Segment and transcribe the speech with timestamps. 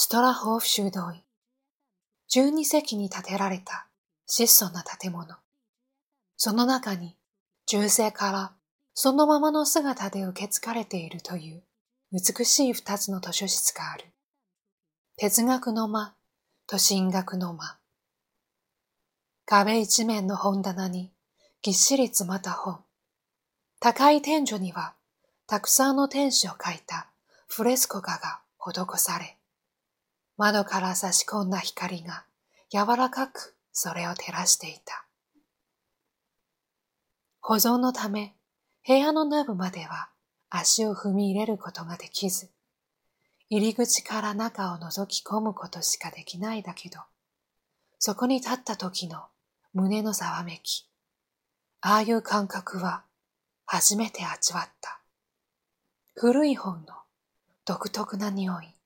[0.00, 1.24] ストラホーフ修道院。
[2.30, 3.88] 12世紀に建てられた
[4.28, 5.26] 質素な建物。
[6.36, 7.16] その中に
[7.66, 8.52] 中世から
[8.94, 11.64] そのままの姿で受け継がれているという
[12.12, 14.04] 美しい二つの図書室がある。
[15.16, 16.14] 哲学の間
[16.68, 17.80] と神学の間。
[19.46, 21.10] 壁一面の本棚に
[21.60, 22.78] ぎっしり詰まった本。
[23.80, 24.94] 高い天井には
[25.48, 27.08] たくさんの天使を描いた
[27.48, 29.37] フレスコ画が施され、
[30.38, 32.24] 窓から差し込んだ光が
[32.70, 35.04] 柔らかくそれを照らしていた。
[37.40, 38.36] 保存のため
[38.86, 40.10] 部屋の内部までは
[40.48, 42.50] 足を踏み入れることができず、
[43.50, 47.00] 入り口から中を覗き込むことしかできないだけど、
[47.98, 49.24] そこに立った時の
[49.74, 50.88] 胸のざわめき、
[51.80, 53.02] ああいう感覚は
[53.66, 55.00] 初めて味わった。
[56.14, 56.94] 古い本の
[57.64, 58.77] 独特な匂い。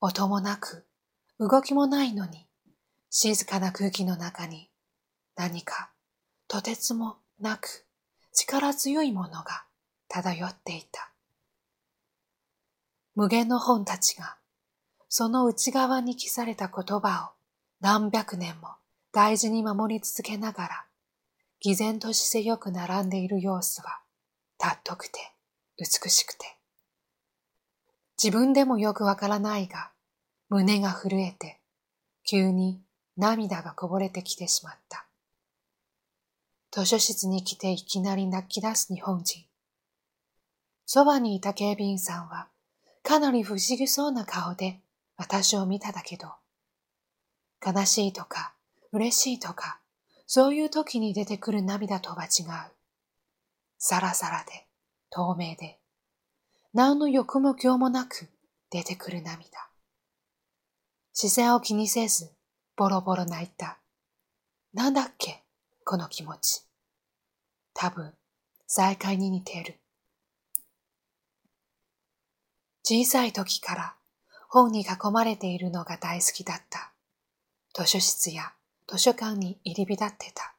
[0.00, 0.86] 音もなく、
[1.38, 2.46] 動きもないのに、
[3.10, 4.70] 静かな空気の中に
[5.36, 5.90] 何か
[6.46, 7.86] とてつもなく
[8.32, 9.64] 力強いものが
[10.08, 11.10] 漂っていた。
[13.14, 14.36] 無限の本たちが
[15.08, 17.36] その内側に記された言葉を
[17.80, 18.68] 何百年も
[19.10, 20.84] 大事に守り続けながら
[21.60, 24.00] 偽善と姿勢よく並んでいる様子は、
[24.58, 25.18] たっとくて、
[25.76, 26.56] 美しくて。
[28.22, 29.90] 自分でもよくわからないが、
[30.50, 31.60] 胸が震えて、
[32.24, 32.80] 急に
[33.16, 35.06] 涙がこぼれてきてしまった。
[36.70, 39.44] 図書室に来ていきなり泣き出す日本人。
[40.86, 42.48] そばにいた警備員さんは、
[43.02, 44.80] かなり不思議そうな顔で
[45.16, 46.28] 私を見ただけど、
[47.64, 48.52] 悲しいとか
[48.92, 49.80] 嬉しいとか
[50.30, 52.46] そういう時に出てくる涙とは違う。
[53.78, 54.66] サラサラで、
[55.08, 55.78] 透明で、
[56.74, 58.28] 何の欲も今日もなく
[58.70, 59.67] 出てくる涙。
[61.20, 62.30] 視線を気にせず、
[62.76, 63.80] ボロボロ泣いた。
[64.72, 65.42] なんだっけ、
[65.84, 66.62] この気持ち。
[67.74, 68.14] 多分、
[68.68, 69.80] 再会に似てる。
[72.84, 73.94] 小さい時から
[74.48, 76.92] 本に囲まれているのが大好きだった。
[77.74, 78.52] 図書室や
[78.86, 80.54] 図書館に入り浸ってた。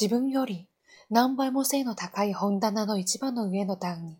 [0.00, 0.68] 自分より
[1.10, 4.16] 何倍も背の高い本棚の一番の上の段に、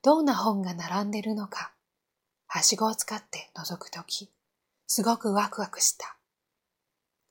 [0.00, 1.74] どんな本が並んでるのか、
[2.46, 4.30] はしごを使って覗くとき、
[4.86, 6.16] すごくワクワクした。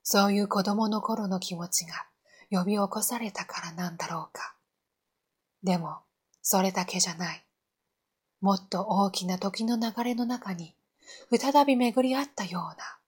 [0.02, 2.06] そういう子供の頃の気持ちが
[2.50, 4.54] 呼び起こされたからなんだろうか。
[5.62, 6.00] でも、
[6.42, 7.44] それだけじゃない。
[8.40, 10.74] もっと大きな時の流れの中に、
[11.30, 12.98] 再び巡り合ったような、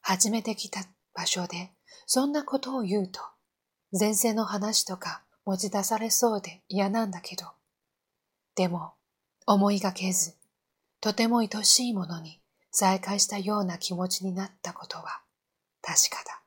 [0.00, 0.82] 初めて来た
[1.14, 1.72] 場所で
[2.06, 3.20] そんなことを言うと、
[3.98, 7.46] 前世の話とか持ち出されそうで嫌なんだけど、
[8.54, 8.92] でも
[9.46, 10.34] 思いがけず、
[11.00, 12.40] とても愛しいものに
[12.78, 15.22] 再会したような気持ちになったことは
[15.80, 16.42] 確かだ。